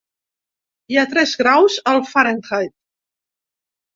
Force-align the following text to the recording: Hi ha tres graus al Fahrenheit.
Hi 0.93 0.97
ha 1.01 1.09
tres 1.11 1.33
graus 1.41 1.75
al 1.93 2.01
Fahrenheit. 2.13 2.75